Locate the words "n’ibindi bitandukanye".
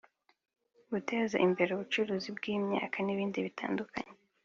3.01-4.13